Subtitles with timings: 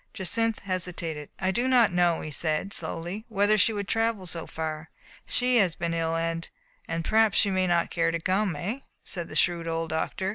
[0.15, 4.89] Jacynth hesitated, "I do not know," he said slowly, "whether she could travel so far.
[5.27, 6.49] She has been ill— and"
[6.87, 10.29] "And, perhaps— she may not care to come, eh?" said the shrewd old doctor.